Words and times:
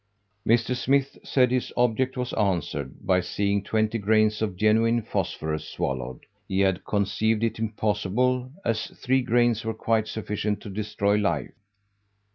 Mr. 0.47 0.75
Smith 0.75 1.19
said 1.23 1.51
his 1.51 1.71
object 1.77 2.17
was 2.17 2.33
answered 2.33 3.05
by 3.05 3.21
seeing 3.21 3.61
twenty 3.61 3.99
grains 3.99 4.41
of 4.41 4.55
genuine 4.55 5.03
phosphorus 5.03 5.69
swallowed. 5.69 6.25
He 6.47 6.61
had 6.61 6.83
conceived 6.85 7.43
it 7.43 7.59
impossible, 7.59 8.51
as 8.65 8.87
three 8.87 9.21
grains 9.21 9.63
were 9.63 9.75
quite 9.75 10.07
sufficient 10.07 10.59
to 10.61 10.71
destroy 10.71 11.17
life. 11.17 11.53